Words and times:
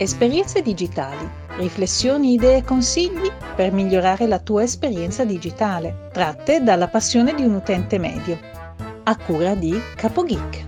Esperienze 0.00 0.62
digitali, 0.62 1.28
riflessioni, 1.56 2.34
idee 2.34 2.58
e 2.58 2.62
consigli 2.62 3.32
per 3.56 3.72
migliorare 3.72 4.28
la 4.28 4.38
tua 4.38 4.62
esperienza 4.62 5.24
digitale, 5.24 6.08
tratte 6.12 6.62
dalla 6.62 6.86
passione 6.86 7.34
di 7.34 7.42
un 7.42 7.54
utente 7.54 7.98
medio. 7.98 8.38
A 9.02 9.16
cura 9.16 9.56
di 9.56 9.76
CapoGeek. 9.96 10.66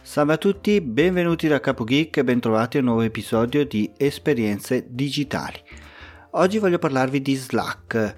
Salve 0.00 0.32
a 0.32 0.38
tutti, 0.38 0.80
benvenuti 0.80 1.46
da 1.46 1.60
CapoGeek 1.60 2.16
e 2.16 2.24
bentrovati 2.24 2.78
a 2.78 2.80
un 2.80 2.86
nuovo 2.86 3.02
episodio 3.02 3.66
di 3.66 3.92
Esperienze 3.98 4.86
digitali. 4.88 5.60
Oggi 6.30 6.56
voglio 6.56 6.78
parlarvi 6.78 7.20
di 7.20 7.34
Slack. 7.34 8.14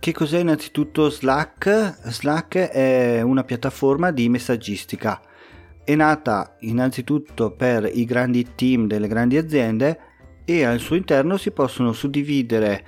Che 0.00 0.12
cos'è 0.12 0.38
innanzitutto 0.38 1.10
Slack? 1.10 2.08
Slack 2.10 2.56
è 2.56 3.20
una 3.20 3.44
piattaforma 3.44 4.10
di 4.10 4.30
messaggistica. 4.30 5.20
È 5.84 5.94
nata 5.94 6.56
innanzitutto 6.60 7.50
per 7.50 7.86
i 7.92 8.06
grandi 8.06 8.54
team 8.54 8.86
delle 8.86 9.08
grandi 9.08 9.36
aziende 9.36 9.98
e 10.46 10.64
al 10.64 10.78
suo 10.78 10.96
interno 10.96 11.36
si 11.36 11.50
possono 11.50 11.92
suddividere 11.92 12.82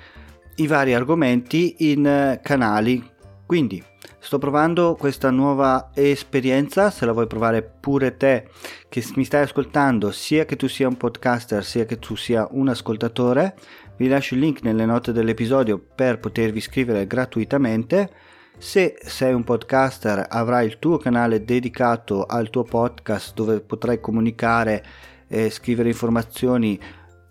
i 0.57 0.67
vari 0.67 0.95
argomenti 0.95 1.91
in 1.91 2.41
canali. 2.43 3.07
Quindi 3.45 3.85
sto 4.19 4.39
provando 4.39 4.97
questa 4.99 5.31
nuova 5.31 5.91
esperienza, 5.93 6.91
se 6.91 7.05
la 7.05 7.13
vuoi 7.13 7.27
provare 7.27 7.63
pure 7.63 8.17
te 8.17 8.49
che 8.89 9.05
mi 9.17 9.25
stai 9.25 9.43
ascoltando, 9.43 10.11
sia 10.13 10.47
che 10.47 10.57
tu 10.57 10.67
sia 10.67 10.89
un 10.89 10.97
podcaster 10.97 11.63
sia 11.63 11.85
che 11.85 11.99
tu 11.99 12.17
sia 12.17 12.49
un 12.53 12.69
ascoltatore 12.69 13.55
vi 14.03 14.09
lascio 14.09 14.35
il 14.35 14.41
link 14.41 14.63
nelle 14.63 14.85
note 14.85 15.13
dell'episodio 15.13 15.79
per 15.79 16.19
potervi 16.19 16.59
iscrivere 16.59 17.07
gratuitamente. 17.07 18.11
Se 18.59 18.99
sei 19.01 19.33
un 19.33 19.45
podcaster 19.45 20.27
avrai 20.29 20.67
il 20.67 20.81
tuo 20.81 20.99
canale 20.99 21.45
dedicato 21.45 22.25
al 22.25 22.51
tuo 22.51 22.65
podcast 22.65 23.33
dove 23.33 23.61
potrai 23.61 24.01
comunicare 24.01 24.85
e 25.29 25.51
scrivere 25.51 25.91
informazioni 25.91 26.81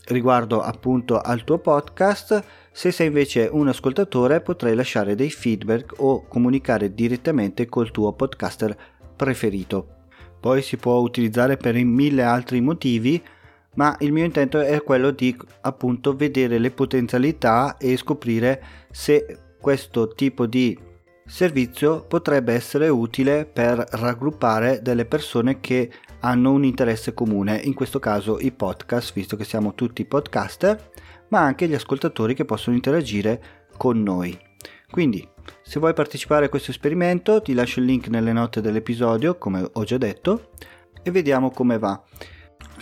riguardo 0.05 0.61
appunto 0.61 1.19
al 1.19 1.44
tuo 1.44 1.58
podcast. 1.58 2.41
Se 2.72 2.94
sei 2.94 3.08
invece 3.08 3.50
un 3.52 3.67
ascoltatore 3.67 4.39
potrai 4.39 4.73
lasciare 4.73 5.13
dei 5.13 5.30
feedback 5.30 5.95
o 5.97 6.25
comunicare 6.25 6.94
direttamente 6.94 7.66
col 7.66 7.91
tuo 7.91 8.13
podcaster 8.13 8.78
preferito. 9.17 10.06
Poi 10.39 10.61
si 10.61 10.78
può 10.78 11.00
utilizzare 11.00 11.58
per 11.58 11.75
mille 11.83 12.23
altri 12.23 12.61
motivi 12.61 13.22
ma 13.75 13.95
il 14.00 14.11
mio 14.11 14.25
intento 14.25 14.59
è 14.59 14.83
quello 14.83 15.11
di 15.11 15.36
appunto 15.61 16.16
vedere 16.16 16.58
le 16.58 16.72
potenzialità 16.72 17.78
e 17.78 17.95
scoprire 17.97 18.63
se 18.91 19.55
questo 19.59 20.09
tipo 20.09 20.45
di 20.45 20.78
servizio 21.25 22.03
potrebbe 22.03 22.53
essere 22.53 22.89
utile 22.89 23.45
per 23.45 23.86
raggruppare 23.91 24.81
delle 24.81 25.05
persone 25.05 25.61
che 25.61 25.89
hanno 26.22 26.52
un 26.52 26.66
interesse 26.66 27.13
comune, 27.13 27.61
in 27.63 27.73
questo 27.73 28.00
caso 28.00 28.39
i 28.39 28.52
podcast, 28.52 29.13
visto 29.13 29.38
che 29.38 29.45
siamo 29.45 29.73
tutti 29.73 30.06
podcaster, 30.06 30.89
ma 31.30 31.39
anche 31.39 31.67
gli 31.67 31.73
ascoltatori 31.73 32.33
che 32.33 32.45
possono 32.45 32.75
interagire 32.75 33.67
con 33.78 34.03
noi. 34.03 34.38
Quindi, 34.89 35.25
se 35.63 35.80
vuoi 35.80 35.94
partecipare 35.94 36.45
a 36.45 36.50
questo 36.50 36.72
esperimento, 36.72 37.41
ti 37.41 37.53
lascio 37.53 37.80
il 37.80 37.85
link 37.85 38.09
nelle 38.09 38.33
note 38.33 38.59
dell'episodio, 38.59 39.38
come 39.38 39.67
ho 39.72 39.83
già 39.85 39.97
detto, 39.97 40.50
e 41.02 41.11
vediamo 41.11 41.50
come 41.50 41.80
va 41.80 42.03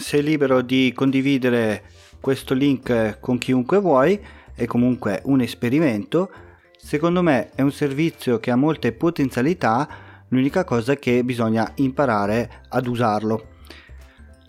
sei 0.10 0.24
libero 0.24 0.62
di 0.62 0.92
condividere 0.96 1.84
questo 2.20 2.56
link 2.56 3.20
con 3.20 3.38
chiunque 3.38 3.78
vuoi, 3.78 4.20
è 4.56 4.66
comunque 4.66 5.22
un 5.26 5.40
esperimento. 5.40 6.32
Secondo 6.76 7.22
me 7.22 7.52
è 7.54 7.62
un 7.62 7.72
servizio 7.72 8.40
che 8.40 8.50
ha 8.50 8.56
molte 8.56 8.92
potenzialità, 8.92 9.88
l'unica 10.30 10.64
cosa 10.64 10.94
è 10.94 10.98
che 10.98 11.24
bisogna 11.24 11.72
imparare 11.76 12.64
ad 12.70 12.88
usarlo. 12.88 13.50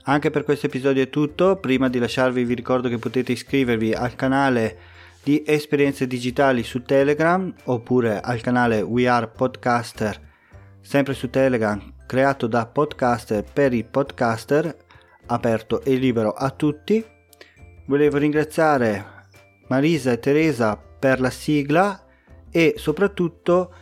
Anche 0.05 0.31
per 0.31 0.45
questo 0.45 0.65
episodio 0.65 1.03
è 1.03 1.11
tutto, 1.11 1.57
prima 1.57 1.91
di 1.91 1.99
lasciarvi 1.99 2.43
vi 2.43 2.55
ricordo 2.55 2.89
che 2.89 2.97
potete 2.97 3.33
iscrivervi 3.33 3.93
al 3.93 4.15
canale 4.15 4.79
di 5.23 5.43
esperienze 5.45 6.07
digitali 6.07 6.63
su 6.63 6.81
Telegram 6.85 7.53
oppure 7.65 8.19
al 8.19 8.41
canale 8.41 8.81
We 8.81 9.07
Are 9.07 9.29
Podcaster 9.29 10.29
sempre 10.81 11.13
su 11.13 11.29
Telegram 11.29 11.79
creato 12.07 12.47
da 12.47 12.65
podcaster 12.65 13.45
per 13.45 13.75
i 13.75 13.85
podcaster 13.85 14.89
aperto 15.31 15.83
e 15.83 15.95
libero 15.95 16.33
a 16.33 16.51
tutti. 16.51 17.05
Volevo 17.87 18.19
ringraziare 18.19 19.05
Marisa 19.69 20.13
e 20.13 20.19
Teresa 20.19 20.77
per 20.77 21.21
la 21.21 21.31
sigla 21.31 22.05
e 22.51 22.75
soprattutto 22.77 23.73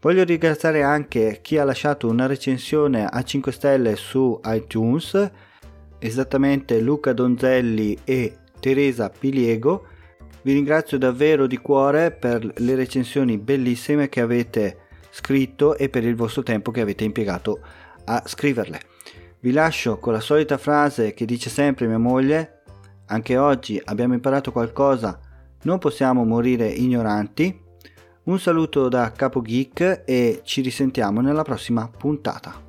voglio 0.00 0.24
ringraziare 0.24 0.82
anche 0.82 1.38
chi 1.42 1.56
ha 1.58 1.64
lasciato 1.64 2.08
una 2.08 2.26
recensione 2.26 3.06
a 3.06 3.22
5 3.22 3.52
stelle 3.52 3.96
su 3.96 4.38
iTunes, 4.44 5.30
esattamente 5.98 6.80
Luca 6.80 7.12
Donzelli 7.12 7.98
e 8.04 8.36
Teresa 8.60 9.10
Piliego. 9.10 9.86
Vi 10.42 10.52
ringrazio 10.52 10.98
davvero 10.98 11.46
di 11.46 11.58
cuore 11.58 12.10
per 12.10 12.44
le 12.56 12.74
recensioni 12.74 13.38
bellissime 13.38 14.08
che 14.08 14.20
avete 14.20 14.86
scritto 15.10 15.76
e 15.76 15.88
per 15.88 16.04
il 16.04 16.14
vostro 16.14 16.42
tempo 16.42 16.70
che 16.70 16.80
avete 16.80 17.04
impiegato 17.04 17.60
a 18.04 18.22
scriverle. 18.24 18.97
Vi 19.40 19.52
lascio 19.52 19.98
con 19.98 20.12
la 20.12 20.20
solita 20.20 20.58
frase 20.58 21.14
che 21.14 21.24
dice 21.24 21.48
sempre 21.48 21.86
mia 21.86 21.98
moglie, 21.98 22.62
anche 23.06 23.36
oggi 23.36 23.80
abbiamo 23.84 24.14
imparato 24.14 24.50
qualcosa, 24.50 25.20
non 25.62 25.78
possiamo 25.78 26.24
morire 26.24 26.66
ignoranti. 26.68 27.66
Un 28.24 28.40
saluto 28.40 28.88
da 28.88 29.12
Capo 29.12 29.40
Geek 29.40 30.02
e 30.04 30.40
ci 30.42 30.60
risentiamo 30.60 31.20
nella 31.20 31.44
prossima 31.44 31.88
puntata. 31.88 32.66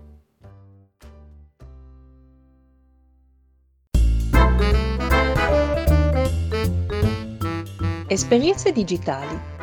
Esperienze 8.05 8.71
digitali, 8.71 9.37